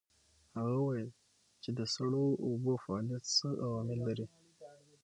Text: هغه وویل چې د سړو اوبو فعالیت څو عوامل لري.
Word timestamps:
هغه 0.57 0.75
وویل 0.79 1.09
چې 1.63 1.69
د 1.77 1.79
سړو 1.93 2.25
اوبو 2.47 2.73
فعالیت 2.83 3.23
څو 3.37 3.49
عوامل 3.65 3.99
لري. 4.07 4.25